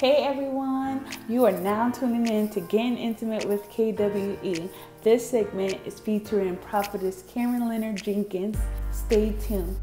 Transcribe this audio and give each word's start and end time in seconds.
Hey 0.00 0.18
everyone, 0.18 1.04
you 1.28 1.44
are 1.44 1.50
now 1.50 1.90
tuning 1.90 2.28
in 2.28 2.48
to 2.50 2.60
Getting 2.60 2.96
Intimate 2.96 3.44
with 3.46 3.68
KWE. 3.68 4.70
This 5.02 5.28
segment 5.28 5.80
is 5.84 5.98
featuring 5.98 6.56
prophetess 6.58 7.24
Karen 7.26 7.68
Leonard 7.68 8.00
Jenkins. 8.00 8.56
Stay 8.92 9.34
tuned. 9.40 9.76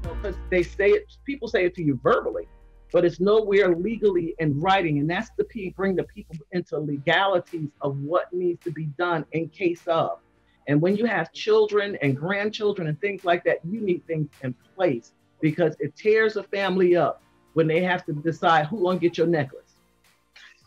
Because 0.00 0.36
they 0.48 0.62
say 0.62 0.92
it, 0.92 1.18
people 1.26 1.48
say 1.48 1.66
it 1.66 1.74
to 1.74 1.82
you 1.82 2.00
verbally, 2.02 2.48
but 2.92 3.04
it's 3.04 3.20
nowhere 3.20 3.76
legally 3.76 4.34
in 4.38 4.58
writing. 4.58 5.00
And 5.00 5.10
that's 5.10 5.28
the 5.36 5.44
P 5.44 5.74
bring 5.76 5.96
the 5.96 6.04
people 6.04 6.36
into 6.52 6.78
legalities 6.78 7.68
of 7.82 7.98
what 7.98 8.32
needs 8.32 8.64
to 8.64 8.70
be 8.70 8.86
done 8.96 9.26
in 9.32 9.50
case 9.50 9.86
of. 9.86 10.20
And 10.66 10.80
when 10.80 10.96
you 10.96 11.04
have 11.04 11.30
children 11.34 11.98
and 12.00 12.16
grandchildren 12.16 12.88
and 12.88 12.98
things 13.02 13.26
like 13.26 13.44
that, 13.44 13.58
you 13.68 13.82
need 13.82 14.02
things 14.06 14.30
in 14.42 14.54
place 14.74 15.12
because 15.42 15.76
it 15.78 15.94
tears 15.94 16.36
a 16.36 16.42
family 16.42 16.96
up 16.96 17.20
when 17.54 17.66
they 17.66 17.82
have 17.82 18.04
to 18.06 18.12
decide 18.12 18.66
who 18.66 18.82
gonna 18.82 18.98
get 18.98 19.18
your 19.18 19.26
necklace. 19.26 19.74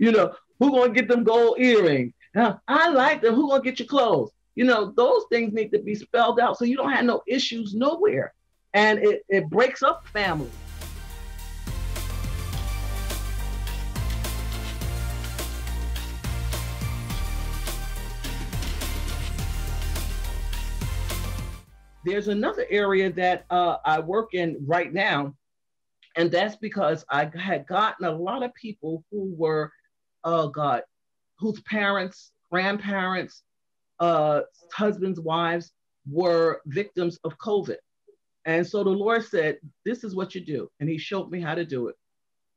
you 0.00 0.12
know, 0.12 0.34
who 0.58 0.70
gonna 0.72 0.92
get 0.92 1.08
them 1.08 1.24
gold 1.24 1.58
earrings? 1.60 2.12
Now, 2.34 2.60
I 2.68 2.90
like 2.90 3.22
them. 3.22 3.34
Who 3.34 3.48
gonna 3.48 3.62
get 3.62 3.78
your 3.78 3.88
clothes? 3.88 4.30
You 4.54 4.64
know, 4.64 4.92
those 4.96 5.24
things 5.30 5.52
need 5.52 5.70
to 5.72 5.78
be 5.78 5.94
spelled 5.94 6.40
out 6.40 6.58
so 6.58 6.64
you 6.64 6.76
don't 6.76 6.90
have 6.90 7.04
no 7.04 7.22
issues 7.26 7.74
nowhere. 7.74 8.34
And 8.74 8.98
it, 8.98 9.24
it 9.28 9.48
breaks 9.48 9.82
up 9.82 10.06
families. 10.08 10.52
There's 22.04 22.28
another 22.28 22.64
area 22.70 23.12
that 23.12 23.44
uh, 23.50 23.76
I 23.84 24.00
work 24.00 24.34
in 24.34 24.56
right 24.66 24.92
now 24.92 25.34
and 26.20 26.30
that's 26.30 26.56
because 26.56 27.02
I 27.08 27.30
had 27.34 27.66
gotten 27.66 28.04
a 28.04 28.12
lot 28.12 28.42
of 28.42 28.52
people 28.52 29.02
who 29.10 29.34
were, 29.34 29.72
oh 30.22 30.48
God, 30.48 30.82
whose 31.38 31.62
parents, 31.62 32.32
grandparents, 32.52 33.42
uh, 34.00 34.42
husbands, 34.70 35.18
wives 35.18 35.72
were 36.06 36.60
victims 36.66 37.18
of 37.24 37.38
COVID. 37.38 37.78
And 38.44 38.66
so 38.66 38.84
the 38.84 38.90
Lord 38.90 39.24
said, 39.24 39.60
This 39.86 40.04
is 40.04 40.14
what 40.14 40.34
you 40.34 40.42
do. 40.42 40.70
And 40.78 40.90
He 40.90 40.98
showed 40.98 41.30
me 41.30 41.40
how 41.40 41.54
to 41.54 41.64
do 41.64 41.88
it. 41.88 41.94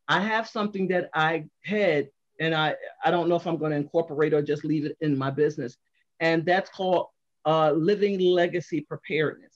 I 0.10 0.20
have 0.20 0.50
something 0.50 0.90
that 0.90 1.10
I 1.14 1.46
had, 1.64 2.10
and 2.42 2.54
I, 2.54 2.76
I 3.06 3.12
don't 3.12 3.30
know 3.30 3.38
if 3.38 3.48
I'm 3.48 3.58
going 3.58 3.72
to 3.72 3.78
incorporate 3.78 4.34
or 4.34 4.42
just 4.42 4.66
leave 4.66 4.84
it 4.84 4.98
in 5.00 5.18
my 5.18 5.32
business. 5.32 5.78
And 6.20 6.46
that's 6.46 6.70
called 6.70 7.08
uh, 7.46 7.72
living 7.72 8.20
legacy 8.20 8.82
preparedness 8.82 9.53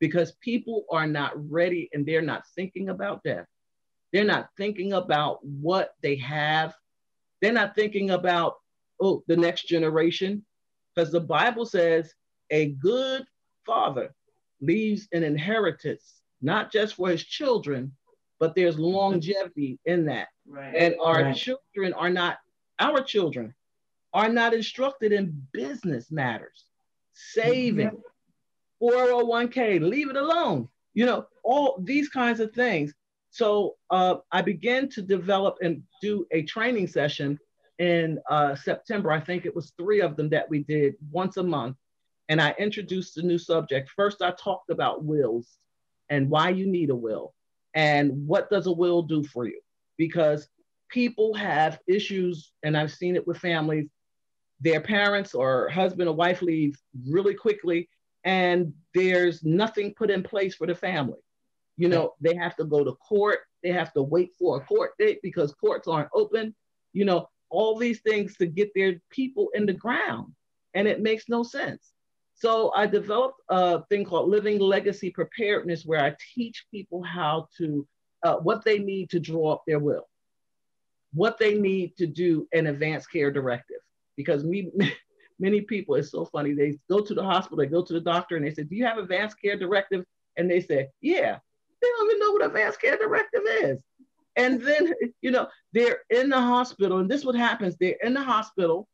because 0.00 0.32
people 0.40 0.84
are 0.90 1.06
not 1.06 1.32
ready 1.50 1.88
and 1.92 2.04
they're 2.04 2.22
not 2.22 2.44
thinking 2.54 2.88
about 2.88 3.22
death. 3.24 3.46
They're 4.12 4.24
not 4.24 4.50
thinking 4.56 4.92
about 4.92 5.44
what 5.44 5.94
they 6.02 6.16
have. 6.16 6.74
They're 7.40 7.52
not 7.52 7.74
thinking 7.74 8.10
about, 8.10 8.56
oh, 9.00 9.22
the 9.26 9.36
next 9.36 9.68
generation. 9.68 10.44
Because 10.94 11.12
the 11.12 11.20
Bible 11.20 11.66
says 11.66 12.14
a 12.50 12.70
good 12.70 13.24
father 13.64 14.14
leaves 14.60 15.08
an 15.12 15.22
inheritance, 15.22 16.22
not 16.40 16.72
just 16.72 16.94
for 16.94 17.10
his 17.10 17.24
children, 17.24 17.92
but 18.38 18.54
there's 18.54 18.78
longevity 18.78 19.78
in 19.84 20.06
that. 20.06 20.28
Right. 20.46 20.74
And 20.74 20.94
our 21.02 21.22
right. 21.22 21.36
children 21.36 21.92
are 21.94 22.10
not, 22.10 22.38
our 22.78 23.02
children 23.02 23.54
are 24.12 24.28
not 24.28 24.54
instructed 24.54 25.12
in 25.12 25.46
business 25.52 26.10
matters, 26.10 26.64
saving, 27.12 28.02
401k, 28.82 29.80
leave 29.80 30.10
it 30.10 30.16
alone. 30.16 30.68
You 30.94 31.06
know, 31.06 31.26
all 31.42 31.78
these 31.82 32.08
kinds 32.08 32.40
of 32.40 32.52
things. 32.52 32.92
So 33.30 33.76
uh, 33.90 34.16
I 34.32 34.42
began 34.42 34.88
to 34.90 35.02
develop 35.02 35.58
and 35.60 35.82
do 36.00 36.26
a 36.30 36.42
training 36.42 36.88
session 36.88 37.38
in 37.78 38.18
uh, 38.30 38.54
September. 38.54 39.12
I 39.12 39.20
think 39.20 39.44
it 39.44 39.54
was 39.54 39.72
three 39.76 40.00
of 40.00 40.16
them 40.16 40.30
that 40.30 40.48
we 40.48 40.62
did 40.64 40.94
once 41.10 41.36
a 41.36 41.42
month. 41.42 41.76
And 42.28 42.40
I 42.40 42.54
introduced 42.58 43.18
a 43.18 43.22
new 43.22 43.38
subject. 43.38 43.90
First, 43.94 44.22
I 44.22 44.32
talked 44.32 44.70
about 44.70 45.04
wills 45.04 45.58
and 46.08 46.30
why 46.30 46.50
you 46.50 46.66
need 46.66 46.90
a 46.90 46.96
will 46.96 47.34
and 47.74 48.26
what 48.26 48.50
does 48.50 48.66
a 48.66 48.72
will 48.72 49.02
do 49.02 49.22
for 49.22 49.46
you. 49.46 49.60
Because 49.98 50.48
people 50.88 51.34
have 51.34 51.78
issues, 51.86 52.52
and 52.62 52.76
I've 52.76 52.92
seen 52.92 53.16
it 53.16 53.26
with 53.26 53.38
families, 53.38 53.88
their 54.60 54.80
parents 54.80 55.34
or 55.34 55.68
husband 55.68 56.08
or 56.08 56.14
wife 56.14 56.42
leave 56.42 56.78
really 57.08 57.34
quickly 57.34 57.88
and 58.26 58.74
there's 58.92 59.44
nothing 59.44 59.94
put 59.94 60.10
in 60.10 60.22
place 60.22 60.56
for 60.56 60.66
the 60.66 60.74
family. 60.74 61.20
You 61.78 61.88
know, 61.88 62.14
they 62.20 62.34
have 62.34 62.56
to 62.56 62.64
go 62.64 62.84
to 62.84 62.92
court, 62.92 63.40
they 63.62 63.70
have 63.70 63.92
to 63.92 64.02
wait 64.02 64.32
for 64.38 64.56
a 64.56 64.60
court 64.60 64.92
date 64.98 65.20
because 65.22 65.54
courts 65.54 65.86
aren't 65.86 66.10
open, 66.12 66.54
you 66.92 67.04
know, 67.04 67.28
all 67.50 67.78
these 67.78 68.00
things 68.00 68.36
to 68.38 68.46
get 68.46 68.72
their 68.74 69.00
people 69.10 69.50
in 69.54 69.64
the 69.64 69.72
ground. 69.72 70.32
And 70.74 70.88
it 70.88 71.00
makes 71.00 71.28
no 71.28 71.42
sense. 71.42 71.92
So 72.34 72.72
I 72.74 72.86
developed 72.86 73.40
a 73.48 73.82
thing 73.84 74.04
called 74.04 74.28
Living 74.28 74.58
Legacy 74.58 75.10
Preparedness, 75.10 75.84
where 75.86 76.04
I 76.04 76.16
teach 76.34 76.66
people 76.70 77.02
how 77.02 77.48
to, 77.58 77.86
uh, 78.24 78.36
what 78.36 78.64
they 78.64 78.78
need 78.78 79.10
to 79.10 79.20
draw 79.20 79.52
up 79.52 79.62
their 79.66 79.78
will, 79.78 80.08
what 81.14 81.38
they 81.38 81.54
need 81.54 81.96
to 81.98 82.06
do 82.06 82.48
an 82.52 82.66
advanced 82.66 83.10
care 83.10 83.30
directive. 83.30 83.80
Because 84.16 84.44
me, 84.44 84.70
many 85.38 85.60
people, 85.60 85.94
it's 85.94 86.10
so 86.10 86.24
funny. 86.24 86.52
They 86.52 86.78
go 86.90 87.00
to 87.00 87.14
the 87.14 87.22
hospital, 87.22 87.58
they 87.58 87.66
go 87.66 87.82
to 87.82 87.92
the 87.92 88.00
doctor, 88.00 88.36
and 88.36 88.44
they 88.44 88.54
say, 88.54 88.64
Do 88.64 88.76
you 88.76 88.84
have 88.84 88.98
advanced 88.98 89.40
care 89.40 89.58
directive? 89.58 90.04
And 90.36 90.50
they 90.50 90.60
say, 90.60 90.88
Yeah. 91.00 91.38
They 91.82 91.88
don't 91.88 92.10
even 92.10 92.20
know 92.20 92.32
what 92.32 92.46
advanced 92.46 92.80
care 92.80 92.96
directive 92.96 93.42
is. 93.62 93.78
And 94.36 94.60
then, 94.62 94.92
you 95.22 95.30
know, 95.30 95.48
they're 95.72 96.00
in 96.10 96.30
the 96.30 96.40
hospital, 96.40 96.98
and 96.98 97.10
this 97.10 97.24
what 97.24 97.34
happens. 97.34 97.76
They're 97.76 97.98
in 98.02 98.14
the 98.14 98.22
hospital 98.22 98.88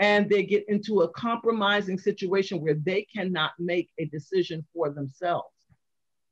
and 0.00 0.28
they 0.28 0.42
get 0.42 0.64
into 0.68 1.02
a 1.02 1.08
compromising 1.10 1.98
situation 1.98 2.60
where 2.60 2.74
they 2.74 3.06
cannot 3.14 3.52
make 3.58 3.90
a 3.98 4.06
decision 4.06 4.66
for 4.74 4.90
themselves. 4.90 5.54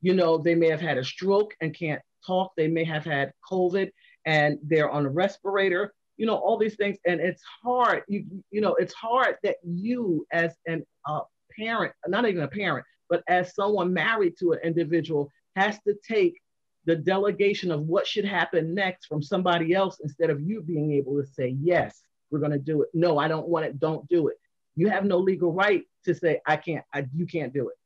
You 0.01 0.15
know, 0.15 0.37
they 0.37 0.55
may 0.55 0.69
have 0.69 0.81
had 0.81 0.99
a 0.99 1.05
stroke 1.05 1.55
and 1.61 1.75
can't 1.75 2.03
talk. 2.27 2.53
They 2.57 2.69
may 2.69 2.85
have 2.85 3.05
had 3.05 3.33
COVID 3.49 3.91
and 4.27 4.59
they're 4.63 4.91
on 4.91 5.07
a 5.07 5.11
respirator 5.11 5.95
you 6.23 6.29
know 6.29 6.37
all 6.37 6.57
these 6.57 6.77
things. 6.77 6.99
And 7.05 7.21
it's 7.21 7.43
hard 7.65 8.05
you 8.07 8.25
you 8.53 8.61
know 8.61 8.75
it's 8.75 8.95
hard 8.95 9.39
that 9.43 9.57
you 9.65 10.25
as 10.31 10.55
an 10.67 10.87
uh, 11.05 11.23
parent 11.59 11.93
not 12.07 12.29
even 12.29 12.45
a 12.45 12.49
parent 12.49 12.87
but 13.11 13.25
as 13.27 13.57
someone 13.57 13.93
married 13.93 14.35
to 14.39 14.53
an 14.53 14.61
individual 14.63 15.29
has 15.57 15.81
to 15.81 15.95
take 16.09 16.41
the 16.85 16.95
delegation 16.95 17.73
of 17.73 17.81
what 17.81 18.07
should 18.07 18.25
happen 18.25 18.73
next 18.73 19.07
from 19.07 19.21
somebody 19.21 19.75
else 19.75 19.99
instead 20.01 20.31
of 20.31 20.41
you 20.41 20.63
being 20.63 20.93
able 20.93 21.21
to 21.21 21.27
say 21.27 21.57
yes 21.61 22.03
we're 22.31 22.39
going 22.39 22.53
to 22.53 22.59
do 22.73 22.83
it. 22.83 22.89
No 22.95 23.19
i 23.19 23.27
don't 23.27 23.49
want 23.49 23.67
it. 23.67 23.81
Don't 23.81 24.09
do 24.09 24.29
it. 24.29 24.37
You 24.77 24.89
have 24.91 25.05
no 25.05 25.19
legal 25.19 25.53
right 25.53 25.83
to 26.05 26.15
say 26.15 26.41
i 26.47 26.57
can't 26.57 26.85
I, 26.95 27.05
you 27.13 27.27
can't 27.27 27.53
do 27.53 27.69
it. 27.69 27.77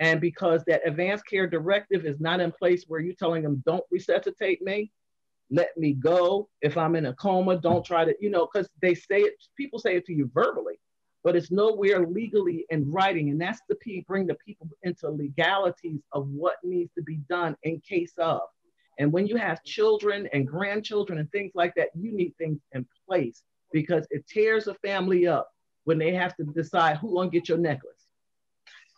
And 0.00 0.20
because 0.20 0.62
that 0.64 0.86
advanced 0.86 1.26
care 1.26 1.46
directive 1.46 2.04
is 2.04 2.20
not 2.20 2.40
in 2.40 2.52
place 2.52 2.84
where 2.88 3.00
you're 3.00 3.14
telling 3.14 3.42
them 3.42 3.62
don't 3.64 3.84
resuscitate 3.90 4.60
me 4.60 4.92
let 5.50 5.76
me 5.76 5.92
go. 5.92 6.48
If 6.60 6.76
I'm 6.76 6.96
in 6.96 7.06
a 7.06 7.14
coma, 7.14 7.58
don't 7.58 7.84
try 7.84 8.04
to, 8.04 8.14
you 8.20 8.30
know, 8.30 8.48
because 8.52 8.68
they 8.82 8.94
say 8.94 9.20
it, 9.20 9.34
people 9.56 9.78
say 9.78 9.96
it 9.96 10.06
to 10.06 10.12
you 10.12 10.30
verbally, 10.34 10.78
but 11.22 11.36
it's 11.36 11.50
nowhere 11.50 12.06
legally 12.06 12.66
in 12.70 12.90
writing. 12.90 13.30
And 13.30 13.40
that's 13.40 13.60
the 13.68 13.76
bring 14.08 14.26
the 14.26 14.36
people 14.44 14.68
into 14.82 15.08
legalities 15.08 16.00
of 16.12 16.28
what 16.28 16.56
needs 16.64 16.90
to 16.94 17.02
be 17.02 17.16
done 17.28 17.56
in 17.62 17.80
case 17.80 18.14
of. 18.18 18.40
And 18.98 19.12
when 19.12 19.26
you 19.26 19.36
have 19.36 19.62
children 19.62 20.28
and 20.32 20.46
grandchildren 20.46 21.18
and 21.18 21.30
things 21.30 21.52
like 21.54 21.74
that, 21.76 21.88
you 21.94 22.12
need 22.12 22.34
things 22.38 22.60
in 22.72 22.86
place 23.06 23.42
because 23.72 24.06
it 24.10 24.26
tears 24.26 24.68
a 24.68 24.74
family 24.74 25.26
up 25.26 25.50
when 25.84 25.98
they 25.98 26.14
have 26.14 26.34
to 26.36 26.44
decide 26.44 26.96
who 26.96 27.14
gonna 27.14 27.30
get 27.30 27.48
your 27.48 27.58
necklace. 27.58 28.06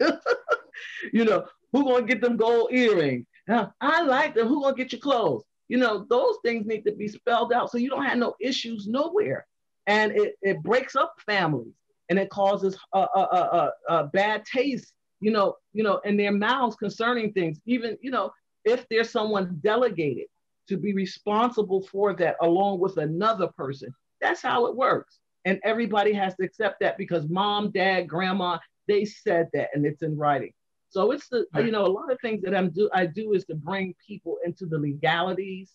you 1.12 1.24
know, 1.24 1.44
who 1.72 1.84
gonna 1.84 2.06
get 2.06 2.20
them 2.20 2.36
gold 2.36 2.72
earrings? 2.72 3.26
Now, 3.46 3.74
I 3.80 4.02
like 4.02 4.34
them. 4.34 4.46
Who 4.46 4.62
gonna 4.62 4.76
get 4.76 4.92
your 4.92 5.00
clothes? 5.00 5.44
You 5.68 5.78
know, 5.78 6.06
those 6.08 6.36
things 6.44 6.66
need 6.66 6.82
to 6.82 6.92
be 6.92 7.08
spelled 7.08 7.52
out 7.52 7.70
so 7.70 7.78
you 7.78 7.90
don't 7.90 8.04
have 8.04 8.18
no 8.18 8.34
issues 8.40 8.86
nowhere. 8.88 9.46
And 9.86 10.12
it, 10.12 10.34
it 10.42 10.62
breaks 10.62 10.96
up 10.96 11.14
families 11.24 11.74
and 12.08 12.18
it 12.18 12.30
causes 12.30 12.76
a, 12.94 12.98
a, 12.98 13.20
a, 13.20 13.72
a 13.88 14.04
bad 14.04 14.44
taste, 14.44 14.92
you 15.20 15.30
know, 15.30 15.56
you 15.72 15.82
know, 15.82 15.98
in 16.04 16.16
their 16.16 16.32
mouths 16.32 16.76
concerning 16.76 17.32
things. 17.32 17.60
Even, 17.66 17.96
you 18.00 18.10
know, 18.10 18.30
if 18.64 18.86
there's 18.88 19.10
someone 19.10 19.58
delegated 19.62 20.26
to 20.68 20.76
be 20.76 20.94
responsible 20.94 21.82
for 21.82 22.14
that 22.14 22.36
along 22.42 22.80
with 22.80 22.96
another 22.98 23.48
person, 23.56 23.94
that's 24.20 24.42
how 24.42 24.66
it 24.66 24.76
works. 24.76 25.18
And 25.44 25.58
everybody 25.64 26.12
has 26.12 26.34
to 26.36 26.44
accept 26.44 26.80
that 26.80 26.98
because 26.98 27.28
mom, 27.28 27.70
dad, 27.70 28.08
grandma, 28.08 28.58
they 28.86 29.04
said 29.04 29.48
that 29.52 29.68
and 29.74 29.86
it's 29.86 30.02
in 30.02 30.16
writing. 30.16 30.52
So 30.90 31.10
it's 31.12 31.28
the 31.28 31.44
you 31.56 31.70
know 31.70 31.84
a 31.86 31.94
lot 31.98 32.10
of 32.10 32.18
things 32.20 32.42
that 32.42 32.54
I'm 32.54 32.70
do 32.70 32.88
I 32.94 33.06
do 33.06 33.32
is 33.34 33.44
to 33.46 33.54
bring 33.54 33.94
people 34.06 34.38
into 34.44 34.66
the 34.66 34.78
legalities 34.78 35.72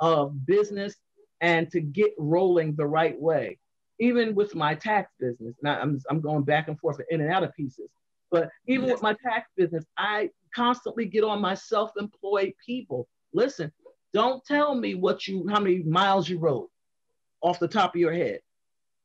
of 0.00 0.46
business 0.46 0.96
and 1.40 1.70
to 1.70 1.80
get 1.80 2.12
rolling 2.18 2.74
the 2.74 2.86
right 2.86 3.20
way. 3.20 3.58
Even 4.00 4.34
with 4.34 4.54
my 4.54 4.74
tax 4.74 5.12
business, 5.20 5.54
now 5.62 5.78
I'm 5.80 6.00
I'm 6.10 6.20
going 6.20 6.44
back 6.44 6.68
and 6.68 6.78
forth 6.80 7.00
in 7.10 7.20
and 7.20 7.30
out 7.30 7.44
of 7.44 7.54
pieces. 7.54 7.90
But 8.30 8.48
even 8.66 8.88
with 8.90 9.02
my 9.02 9.14
tax 9.22 9.50
business, 9.56 9.84
I 9.96 10.30
constantly 10.54 11.04
get 11.06 11.22
on 11.24 11.40
my 11.40 11.54
self-employed 11.54 12.54
people. 12.64 13.06
Listen, 13.32 13.70
Don't 14.14 14.44
tell 14.44 14.74
me 14.76 14.94
what 14.94 15.26
you 15.28 15.46
how 15.48 15.60
many 15.60 15.82
miles 15.82 16.28
you 16.28 16.38
rode 16.38 16.68
off 17.42 17.58
the 17.58 17.68
top 17.68 17.94
of 17.94 18.00
your 18.00 18.12
head. 18.12 18.40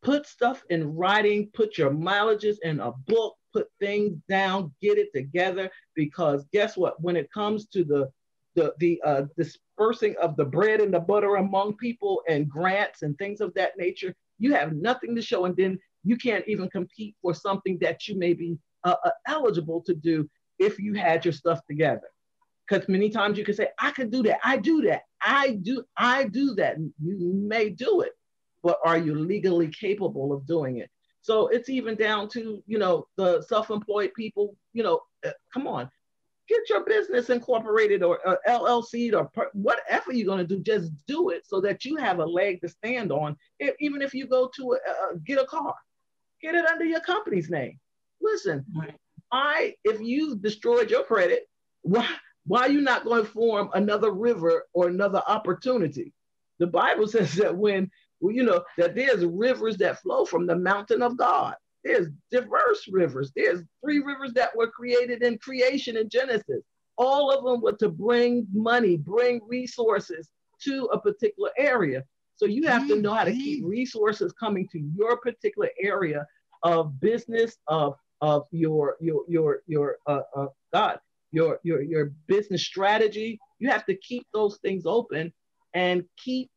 Put 0.01 0.25
stuff 0.27 0.63
in 0.69 0.95
writing, 0.95 1.50
put 1.53 1.77
your 1.77 1.91
mileages 1.91 2.57
in 2.63 2.79
a 2.79 2.91
book, 2.91 3.35
put 3.54 3.68
things 3.80 4.18
down, 4.28 4.72
get 4.81 4.98
it 4.98 5.10
together. 5.13 5.69
Because 5.96 6.46
guess 6.51 6.78
what? 6.78 7.01
When 7.01 7.16
it 7.16 7.31
comes 7.31 7.68
to 7.68 7.84
the 7.84 8.12
the 8.56 8.74
the 8.80 9.01
uh, 9.06 9.24
dispersing 9.38 10.16
of 10.22 10.36
the 10.36 10.46
bread 10.46 10.81
and 10.81 10.94
the 10.94 11.00
butter 11.00 11.36
among 11.36 11.78
people 11.78 12.22
and 12.28 12.50
grants 12.50 13.04
and 13.04 13.18
things 13.18 13.42
of 13.42 13.54
that 13.54 13.78
nature, 13.78 14.13
you 14.40 14.54
have 14.54 14.74
nothing 14.74 15.16
to 15.16 15.22
show, 15.22 15.46
and 15.46 15.56
then 15.56 15.80
you 16.04 16.18
can't 16.18 16.48
even 16.48 16.69
compete 16.69 17.16
for 17.22 17.34
something 17.34 17.78
that 17.80 18.07
you 18.07 18.18
may 18.18 18.34
be 18.34 18.57
uh, 18.84 18.96
uh, 19.04 19.12
eligible 19.28 19.81
to 19.81 19.94
do 19.94 20.30
if 20.57 20.80
you 20.80 20.94
had 20.94 21.25
your 21.25 21.34
stuff 21.34 21.60
together. 21.68 22.10
Because 22.68 22.88
many 22.88 23.10
times 23.10 23.38
you 23.38 23.44
can 23.44 23.56
say, 23.56 23.69
I 23.80 23.92
can 23.92 24.10
do 24.10 24.22
that, 24.24 24.40
I 24.44 24.57
do 24.57 24.81
that, 24.84 25.02
I 25.22 25.54
do, 25.54 25.84
I 25.98 26.25
do 26.25 26.54
that. 26.56 26.78
You 27.04 27.34
may 27.34 27.69
do 27.69 28.02
it, 28.02 28.12
but 28.62 28.78
are 28.86 28.98
you 28.98 29.16
legally 29.16 29.69
capable 29.69 30.31
of 30.31 30.45
doing 30.45 30.78
it? 30.78 30.90
So 31.30 31.48
it's 31.50 31.70
even 31.70 31.94
down 31.94 32.28
to, 32.30 32.64
you 32.66 32.80
know, 32.80 33.06
the 33.16 33.44
self-employed 33.44 34.16
people, 34.16 34.56
you 34.74 34.81
know, 34.81 35.02
uh, 35.24 35.30
come 35.54 35.68
on, 35.68 35.88
get 36.48 36.68
your 36.68 36.84
business 36.84 37.30
incorporated 37.30 38.02
or 38.02 38.18
uh, 38.28 38.38
LLC 38.48 39.14
or 39.14 39.26
per- 39.26 39.52
whatever 39.54 40.12
you're 40.12 40.26
going 40.26 40.40
to 40.40 40.56
do, 40.56 40.60
just 40.60 40.92
do 41.06 41.30
it 41.30 41.46
so 41.46 41.62
that 41.62 41.86
you 41.86 41.98
have 41.98 42.18
a 42.18 42.26
leg 42.26 42.60
to 42.62 42.68
stand 42.68 43.12
on. 43.12 43.38
If, 43.60 43.76
even 43.80 44.02
if 44.02 44.16
you 44.16 44.26
go 44.26 44.50
to 44.56 44.74
a, 44.74 45.20
get 45.20 45.40
a 45.40 45.46
car, 45.46 45.76
get 46.42 46.56
it 46.56 46.66
under 46.66 46.86
your 46.86 47.02
company's 47.02 47.52
name. 47.52 47.80
Listen. 48.20 48.66
I 49.31 49.76
if 49.84 50.02
you've 50.02 50.42
destroyed 50.42 50.90
your 50.90 51.04
credit, 51.04 51.48
why 51.84 52.08
why 52.48 52.62
are 52.62 52.72
you 52.72 52.81
not 52.81 53.06
going 53.06 53.24
to 53.24 53.31
form 53.31 53.70
another 53.76 54.10
river 54.10 54.66
or 54.74 54.88
another 54.88 55.22
opportunity? 55.28 56.12
The 56.58 56.66
Bible 56.66 57.08
says 57.16 57.36
that 57.36 57.56
when 57.56 57.92
you 58.21 58.44
know 58.44 58.63
that 58.77 58.95
there's 58.95 59.25
rivers 59.25 59.77
that 59.77 60.01
flow 60.01 60.25
from 60.25 60.45
the 60.45 60.56
mountain 60.56 61.01
of 61.01 61.18
God. 61.18 61.56
There's 61.83 62.07
diverse 62.31 62.88
rivers. 62.92 63.31
There's 63.36 63.62
three 63.83 64.00
rivers 64.00 64.33
that 64.33 64.56
were 64.56 64.69
created 64.69 65.24
in 65.24 65.38
creation 65.38 65.95
in 65.95 66.10
Genesis. 66.10 66.63
All 66.98 67.31
of 67.31 67.45
them 67.45 67.62
were 67.62 67.77
to 67.77 67.89
bring 67.89 68.45
money, 68.54 68.98
bring 68.98 69.39
resources 69.48 70.30
to 70.63 70.89
a 70.92 71.00
particular 71.00 71.51
area. 71.57 72.04
So 72.36 72.45
you 72.45 72.68
have 72.68 72.88
to 72.88 72.95
know 72.95 73.13
how 73.13 73.24
to 73.24 73.31
keep 73.31 73.60
mm-hmm. 73.60 73.69
resources 73.69 74.33
coming 74.33 74.68
to 74.71 74.80
your 74.80 75.18
particular 75.18 75.69
area 75.81 76.25
of 76.63 77.00
business, 77.00 77.57
of 77.68 77.95
of 78.21 78.45
your 78.51 78.98
your 79.00 79.24
your 79.27 79.62
your 79.68 79.98
uh, 80.07 80.21
uh, 80.36 80.48
God, 80.74 81.00
your 81.31 81.60
your 81.63 81.81
your 81.81 82.12
business 82.27 82.63
strategy. 82.63 83.39
You 83.60 83.69
have 83.69 83.86
to 83.86 83.95
keep 83.95 84.25
those 84.33 84.57
things 84.57 84.86
open 84.86 85.33
and 85.74 86.04
keep 86.18 86.50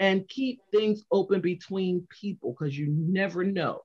and 0.00 0.26
keep 0.28 0.60
things 0.72 1.04
open 1.12 1.40
between 1.42 2.06
people 2.08 2.56
because 2.58 2.76
you 2.76 2.88
never 2.88 3.44
know. 3.44 3.82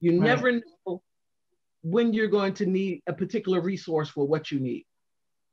You 0.00 0.12
right. 0.12 0.26
never 0.26 0.52
know 0.52 1.02
when 1.82 2.14
you're 2.14 2.28
going 2.28 2.54
to 2.54 2.66
need 2.66 3.02
a 3.08 3.12
particular 3.12 3.60
resource 3.60 4.08
for 4.08 4.26
what 4.26 4.52
you 4.52 4.60
need. 4.60 4.86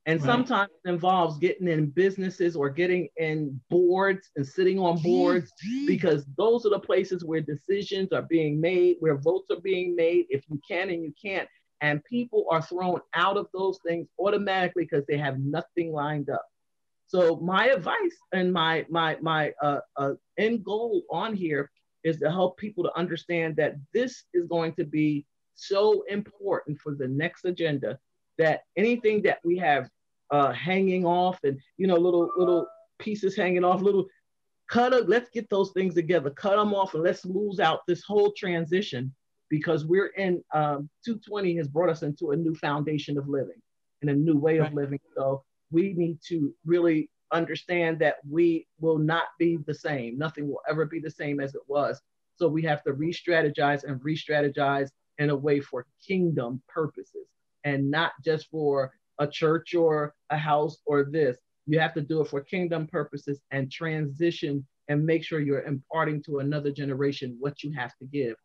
And 0.05 0.21
right. 0.21 0.27
sometimes 0.27 0.69
it 0.85 0.89
involves 0.89 1.37
getting 1.39 1.67
in 1.67 1.87
businesses 1.87 2.55
or 2.55 2.69
getting 2.69 3.09
in 3.17 3.59
boards 3.69 4.29
and 4.35 4.45
sitting 4.45 4.79
on 4.79 5.01
boards 5.01 5.51
because 5.85 6.25
those 6.37 6.65
are 6.65 6.69
the 6.69 6.79
places 6.79 7.25
where 7.25 7.41
decisions 7.41 8.11
are 8.11 8.21
being 8.21 8.61
made, 8.61 8.97
where 8.99 9.17
votes 9.17 9.47
are 9.51 9.61
being 9.61 9.95
made, 9.95 10.25
if 10.29 10.43
you 10.49 10.61
can 10.67 10.89
and 10.89 11.03
you 11.03 11.13
can't. 11.21 11.47
And 11.81 12.03
people 12.05 12.45
are 12.51 12.61
thrown 12.61 13.01
out 13.13 13.37
of 13.37 13.47
those 13.53 13.79
things 13.85 14.07
automatically 14.19 14.83
because 14.83 15.05
they 15.07 15.17
have 15.17 15.39
nothing 15.39 15.91
lined 15.91 16.29
up. 16.29 16.45
So 17.09 17.37
my 17.37 17.65
advice 17.69 18.17
and 18.33 18.53
my 18.53 18.85
my 18.87 19.17
my 19.19 19.51
uh, 19.63 19.79
uh, 19.97 20.11
end 20.37 20.63
goal 20.63 21.01
on 21.09 21.33
here 21.33 21.71
is 22.03 22.19
to 22.19 22.29
help 22.29 22.55
people 22.57 22.83
to 22.83 22.95
understand 22.95 23.55
that 23.55 23.77
this 23.95 24.25
is 24.35 24.45
going 24.45 24.73
to 24.73 24.85
be 24.85 25.25
so 25.55 26.03
important 26.03 26.77
for 26.79 26.93
the 26.93 27.07
next 27.07 27.45
agenda 27.45 27.97
that 28.37 28.61
anything 28.77 29.23
that 29.23 29.39
we 29.43 29.57
have 29.57 29.89
uh, 30.29 30.53
hanging 30.53 31.03
off 31.03 31.39
and 31.43 31.59
you 31.77 31.87
know 31.87 31.95
little 31.95 32.29
little 32.37 32.67
pieces 32.99 33.35
hanging 33.35 33.63
off, 33.63 33.81
little 33.81 34.05
cut 34.69 34.93
up. 34.93 35.05
Let's 35.07 35.31
get 35.31 35.49
those 35.49 35.71
things 35.71 35.95
together, 35.95 36.29
cut 36.29 36.57
them 36.57 36.75
off, 36.75 36.93
and 36.93 37.01
let's 37.01 37.25
lose 37.25 37.59
out 37.59 37.87
this 37.87 38.03
whole 38.03 38.33
transition 38.33 39.11
because 39.49 39.83
we're 39.83 40.11
in 40.17 40.43
um, 40.53 40.87
220 41.05 41.57
has 41.57 41.67
brought 41.67 41.89
us 41.89 42.03
into 42.03 42.33
a 42.33 42.35
new 42.35 42.53
foundation 42.53 43.17
of 43.17 43.27
living 43.27 43.59
and 44.03 44.11
a 44.11 44.13
new 44.13 44.37
way 44.37 44.59
of 44.59 44.71
living. 44.75 44.99
So 45.17 45.43
we 45.71 45.93
need 45.93 46.19
to 46.27 46.53
really 46.65 47.09
understand 47.31 47.99
that 47.99 48.15
we 48.27 48.67
will 48.79 48.97
not 48.97 49.25
be 49.37 49.57
the 49.67 49.73
same. 49.73 50.17
Nothing 50.17 50.47
will 50.47 50.61
ever 50.69 50.85
be 50.85 50.99
the 50.99 51.11
same 51.11 51.39
as 51.39 51.55
it 51.55 51.61
was. 51.67 52.01
So 52.35 52.47
we 52.47 52.63
have 52.63 52.83
to 52.83 52.93
re-strategize 52.93 53.83
and 53.83 54.03
re-strategize 54.03 54.89
in 55.17 55.29
a 55.29 55.35
way 55.35 55.59
for 55.59 55.85
kingdom 56.05 56.61
purposes 56.67 57.27
and 57.63 57.91
not 57.91 58.13
just 58.23 58.49
for 58.49 58.93
a 59.19 59.27
church 59.27 59.75
or 59.75 60.15
a 60.29 60.37
house 60.37 60.77
or 60.85 61.03
this. 61.03 61.37
You 61.67 61.79
have 61.79 61.93
to 61.95 62.01
do 62.01 62.21
it 62.21 62.29
for 62.29 62.41
kingdom 62.41 62.87
purposes 62.87 63.41
and 63.51 63.71
transition 63.71 64.65
and 64.87 65.05
make 65.05 65.23
sure 65.23 65.39
you're 65.39 65.63
imparting 65.63 66.23
to 66.23 66.39
another 66.39 66.71
generation 66.71 67.37
what 67.39 67.61
you 67.63 67.71
have 67.73 67.95
to 67.97 68.05
give. 68.05 68.35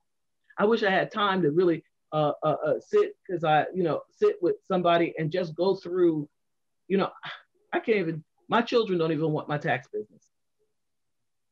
I 0.59 0.67
wish 0.67 0.83
I 0.83 0.91
had 0.91 1.11
time 1.11 1.41
to 1.43 1.51
really 1.51 1.83
uh, 2.13 2.33
uh, 2.43 2.57
uh, 2.67 2.75
sit 2.81 3.17
because 3.27 3.45
I, 3.45 3.65
you 3.75 3.83
know, 3.83 4.03
sit 4.11 4.37
with 4.43 4.57
somebody 4.69 5.15
and 5.19 5.33
just 5.33 5.57
go 5.57 5.75
through, 5.75 6.29
you 6.89 6.99
know, 6.99 7.11
I 7.73 7.81
can't 7.81 7.99
even, 7.99 8.25
my 8.49 8.63
children 8.63 8.99
don't 8.99 9.13
even 9.13 9.33
want 9.33 9.49
my 9.49 9.59
tax 9.59 9.89
business. 9.93 10.25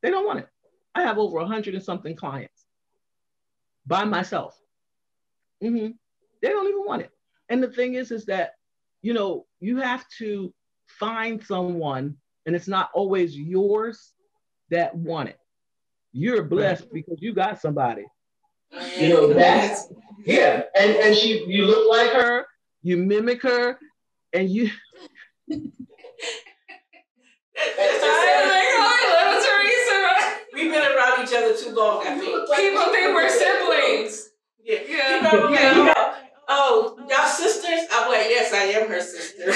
They 0.02 0.10
don't 0.10 0.26
want 0.26 0.40
it. 0.40 0.48
I 0.94 1.02
have 1.02 1.18
over 1.18 1.38
a 1.38 1.46
hundred 1.46 1.74
and 1.74 1.82
something 1.82 2.16
clients 2.16 2.66
by 3.86 4.04
myself. 4.04 4.58
Mm-hmm. 5.62 5.92
They 6.42 6.48
don't 6.48 6.68
even 6.68 6.84
want 6.84 7.02
it. 7.02 7.10
And 7.48 7.62
the 7.62 7.68
thing 7.68 7.94
is, 7.94 8.10
is 8.10 8.26
that 8.26 8.52
you 9.02 9.12
know, 9.12 9.46
you 9.60 9.78
have 9.78 10.04
to 10.18 10.54
find 10.86 11.42
someone, 11.44 12.16
and 12.46 12.56
it's 12.56 12.68
not 12.68 12.90
always 12.94 13.36
yours 13.36 14.12
that 14.70 14.94
want 14.94 15.28
it. 15.28 15.38
You're 16.12 16.44
blessed 16.44 16.92
because 16.92 17.20
you 17.20 17.34
got 17.34 17.60
somebody. 17.60 18.04
You 18.98 19.08
know, 19.08 19.32
that's 19.34 19.92
yeah. 20.24 20.62
And 20.78 20.92
and 20.92 21.16
she 21.16 21.44
you 21.46 21.66
look 21.66 21.90
like 21.90 22.10
her, 22.12 22.46
you 22.82 22.96
mimic 22.96 23.42
her, 23.42 23.78
and 24.32 24.48
you 24.48 24.70
We've 25.48 25.72
been 30.70 30.82
around 30.82 31.22
each 31.22 31.34
other 31.34 31.56
too 31.56 31.74
long, 31.74 32.06
I 32.06 32.18
think. 32.18 32.46
People 32.56 32.84
think 32.92 33.14
we're 33.14 33.28
siblings. 33.28 34.30
Yeah. 34.62 34.78
yeah. 34.88 35.16
You 35.16 35.22
know, 35.22 35.48
yeah. 35.50 35.76
You 35.76 35.84
know, 35.84 36.14
oh, 36.48 36.96
y'all 37.08 37.26
sisters? 37.26 37.86
I'm 37.92 38.10
like, 38.10 38.26
yes, 38.28 38.52
I 38.52 38.64
am 38.64 38.88
her 38.88 39.00
sister. 39.00 39.52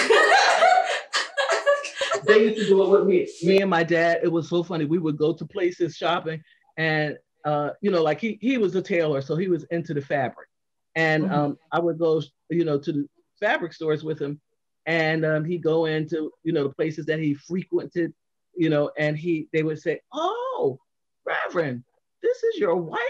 they 2.26 2.44
used 2.44 2.62
to 2.62 2.68
do 2.68 2.82
it 2.82 2.90
with 2.90 3.06
me. 3.06 3.28
Me 3.42 3.60
and 3.60 3.70
my 3.70 3.82
dad. 3.82 4.20
It 4.22 4.28
was 4.28 4.48
so 4.48 4.62
funny. 4.62 4.84
We 4.84 4.98
would 4.98 5.16
go 5.16 5.32
to 5.32 5.46
places 5.46 5.96
shopping, 5.96 6.42
and 6.76 7.16
uh, 7.44 7.70
you 7.80 7.90
know, 7.90 8.02
like 8.02 8.20
he 8.20 8.38
he 8.40 8.58
was 8.58 8.74
a 8.74 8.82
tailor, 8.82 9.20
so 9.20 9.36
he 9.36 9.48
was 9.48 9.64
into 9.64 9.94
the 9.94 10.00
fabric, 10.00 10.48
and 10.94 11.24
mm-hmm. 11.24 11.34
um, 11.34 11.58
I 11.70 11.78
would 11.78 11.98
go, 11.98 12.22
you 12.50 12.64
know, 12.64 12.78
to 12.78 12.92
the 12.92 13.06
fabric 13.38 13.72
stores 13.72 14.02
with 14.02 14.20
him, 14.20 14.40
and 14.86 15.24
um, 15.24 15.44
he'd 15.44 15.62
go 15.62 15.84
into 15.84 16.32
you 16.42 16.52
know 16.52 16.64
the 16.64 16.74
places 16.74 17.06
that 17.06 17.18
he 17.18 17.34
frequented, 17.34 18.12
you 18.56 18.70
know, 18.70 18.90
and 18.98 19.16
he 19.16 19.48
they 19.52 19.62
would 19.62 19.80
say, 19.80 20.00
"Oh, 20.12 20.78
Reverend, 21.24 21.84
this 22.22 22.42
is 22.42 22.58
your 22.58 22.76
wife." 22.76 23.00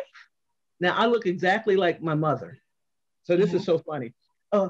Now 0.81 0.97
I 0.97 1.07
look 1.07 1.27
exactly 1.27 1.77
like 1.77 2.03
my 2.03 2.15
mother. 2.15 2.59
So 3.25 3.37
this 3.37 3.49
mm-hmm. 3.49 3.57
is 3.57 3.65
so 3.65 3.79
funny. 3.79 4.15
Uh, 4.53 4.69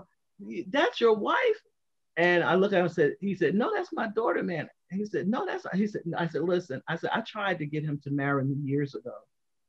that's 0.69 1.01
your 1.01 1.15
wife? 1.15 1.61
And 2.17 2.43
I 2.43 2.55
look 2.55 2.73
at 2.73 2.79
him 2.79 2.87
and 2.87 2.95
said, 2.95 3.17
he 3.21 3.35
said, 3.35 3.55
no, 3.55 3.71
that's 3.75 3.93
my 3.93 4.09
daughter, 4.09 4.43
man. 4.43 4.69
And 4.91 4.99
he 4.99 5.07
said, 5.07 5.29
no, 5.29 5.45
that's 5.45 5.65
not. 5.65 5.75
He 5.75 5.87
said, 5.87 6.01
I 6.17 6.27
said, 6.27 6.43
listen, 6.43 6.83
I 6.89 6.97
said, 6.97 7.11
I 7.13 7.21
tried 7.21 7.59
to 7.59 7.67
get 7.67 7.85
him 7.85 8.01
to 8.05 8.11
marry 8.11 8.45
me 8.45 8.55
years 8.55 8.95
ago. 8.95 9.13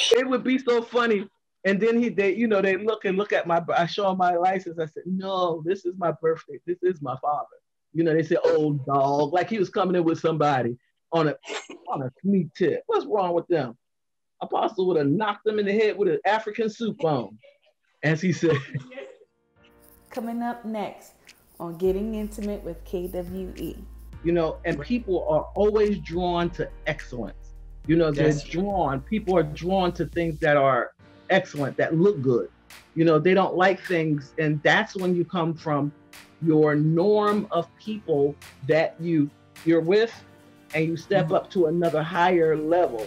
it 0.00 0.26
would 0.26 0.44
be 0.44 0.58
so 0.58 0.80
funny. 0.80 1.28
And 1.64 1.80
then 1.80 2.00
he, 2.00 2.08
they, 2.08 2.34
you 2.34 2.46
know, 2.46 2.62
they 2.62 2.76
look 2.76 3.04
and 3.04 3.16
look 3.16 3.32
at 3.32 3.46
my, 3.46 3.62
I 3.76 3.86
show 3.86 4.10
him 4.10 4.18
my 4.18 4.36
license. 4.36 4.78
I 4.78 4.86
said, 4.86 5.02
no, 5.06 5.62
this 5.64 5.84
is 5.84 5.94
my 5.98 6.12
birthday. 6.12 6.60
This 6.66 6.78
is 6.82 7.02
my 7.02 7.16
father. 7.20 7.46
You 7.92 8.04
know, 8.04 8.14
they 8.14 8.22
said, 8.22 8.38
old 8.44 8.86
dog, 8.86 9.32
like 9.32 9.50
he 9.50 9.58
was 9.58 9.70
coming 9.70 9.96
in 9.96 10.04
with 10.04 10.20
somebody 10.20 10.76
on 11.12 11.28
a, 11.28 11.34
on 11.88 12.02
a 12.02 12.10
meat 12.22 12.48
tip. 12.56 12.82
What's 12.86 13.06
wrong 13.06 13.34
with 13.34 13.46
them? 13.48 13.76
Apostle 14.40 14.86
would 14.86 14.98
have 14.98 15.08
knocked 15.08 15.44
them 15.44 15.58
in 15.58 15.66
the 15.66 15.72
head 15.72 15.98
with 15.98 16.08
an 16.08 16.20
African 16.24 16.70
soup 16.70 16.98
bone, 16.98 17.36
as 18.04 18.20
he 18.20 18.32
said. 18.32 18.56
Coming 20.10 20.42
up 20.42 20.64
next 20.64 21.12
on 21.58 21.76
Getting 21.76 22.14
Intimate 22.14 22.62
with 22.62 22.82
KWE. 22.84 23.82
You 24.24 24.32
know, 24.32 24.58
and 24.64 24.80
people 24.80 25.26
are 25.28 25.46
always 25.54 25.98
drawn 25.98 26.50
to 26.50 26.68
excellence. 26.86 27.54
You 27.86 27.96
know, 27.96 28.10
they're 28.10 28.32
That's 28.32 28.44
drawn, 28.44 29.00
people 29.00 29.36
are 29.36 29.42
drawn 29.42 29.92
to 29.92 30.06
things 30.06 30.38
that 30.40 30.56
are 30.56 30.92
excellent, 31.30 31.76
that 31.76 31.96
look 31.96 32.20
good. 32.22 32.50
You 32.94 33.04
know, 33.04 33.18
they 33.18 33.34
don't 33.34 33.54
like 33.54 33.80
things, 33.80 34.32
and 34.38 34.62
that's 34.62 34.96
when 34.96 35.14
you 35.14 35.24
come 35.24 35.54
from 35.54 35.92
your 36.42 36.74
norm 36.74 37.46
of 37.50 37.68
people 37.78 38.34
that 38.66 38.94
you 39.00 39.30
you're 39.64 39.80
with 39.80 40.12
and 40.74 40.84
you 40.84 40.96
step 40.96 41.26
mm-hmm. 41.26 41.34
up 41.34 41.50
to 41.50 41.66
another 41.66 42.02
higher 42.02 42.56
level 42.56 43.06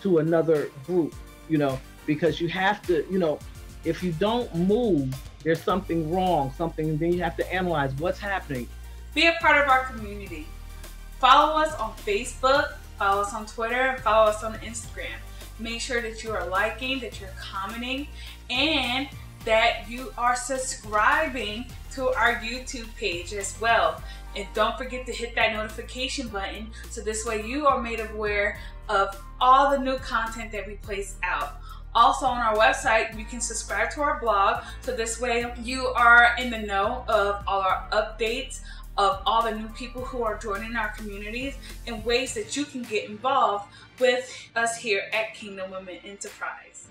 to 0.00 0.18
another 0.18 0.70
group 0.86 1.14
you 1.48 1.58
know 1.58 1.78
because 2.06 2.40
you 2.40 2.48
have 2.48 2.80
to 2.82 3.04
you 3.10 3.18
know 3.18 3.38
if 3.84 4.02
you 4.02 4.12
don't 4.12 4.52
move 4.54 5.14
there's 5.44 5.62
something 5.62 6.10
wrong 6.10 6.52
something 6.56 6.96
then 6.96 7.12
you 7.12 7.22
have 7.22 7.36
to 7.36 7.52
analyze 7.52 7.92
what's 7.94 8.18
happening 8.18 8.66
be 9.14 9.26
a 9.26 9.32
part 9.40 9.62
of 9.62 9.68
our 9.68 9.84
community 9.86 10.46
follow 11.18 11.60
us 11.60 11.74
on 11.74 11.92
facebook 11.96 12.74
follow 12.98 13.20
us 13.20 13.34
on 13.34 13.44
twitter 13.46 13.98
follow 14.02 14.30
us 14.30 14.42
on 14.42 14.54
instagram 14.60 15.18
make 15.60 15.80
sure 15.80 16.00
that 16.00 16.24
you 16.24 16.30
are 16.30 16.46
liking 16.48 17.00
that 17.00 17.20
you're 17.20 17.30
commenting 17.38 18.08
and 18.48 19.08
that 19.44 19.88
you 19.88 20.12
are 20.18 20.36
subscribing 20.36 21.64
to 21.92 22.08
our 22.10 22.36
YouTube 22.36 22.94
page 22.96 23.32
as 23.32 23.58
well. 23.60 24.02
And 24.36 24.46
don't 24.54 24.76
forget 24.78 25.06
to 25.06 25.12
hit 25.12 25.34
that 25.34 25.52
notification 25.54 26.28
button 26.28 26.70
so 26.90 27.00
this 27.00 27.26
way 27.26 27.44
you 27.44 27.66
are 27.66 27.80
made 27.80 28.00
aware 28.00 28.58
of 28.88 29.20
all 29.40 29.70
the 29.70 29.78
new 29.78 29.96
content 29.98 30.52
that 30.52 30.66
we 30.66 30.74
place 30.74 31.16
out. 31.22 31.60
Also 31.94 32.26
on 32.26 32.38
our 32.38 32.56
website, 32.56 33.18
you 33.18 33.24
can 33.24 33.40
subscribe 33.40 33.90
to 33.92 34.00
our 34.00 34.20
blog 34.20 34.62
so 34.80 34.94
this 34.94 35.20
way 35.20 35.52
you 35.60 35.86
are 35.88 36.36
in 36.38 36.50
the 36.50 36.58
know 36.58 37.04
of 37.08 37.42
all 37.48 37.62
our 37.62 37.88
updates, 37.90 38.60
of 39.00 39.22
all 39.24 39.42
the 39.42 39.50
new 39.52 39.68
people 39.68 40.02
who 40.04 40.22
are 40.22 40.36
joining 40.36 40.76
our 40.76 40.90
communities 40.90 41.54
and 41.86 42.04
ways 42.04 42.34
that 42.34 42.54
you 42.54 42.66
can 42.66 42.82
get 42.82 43.08
involved 43.08 43.64
with 43.98 44.30
us 44.56 44.76
here 44.76 45.04
at 45.14 45.34
Kingdom 45.34 45.70
Women 45.70 45.96
Enterprise. 46.04 46.88